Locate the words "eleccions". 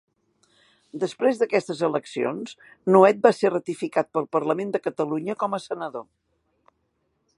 1.87-2.55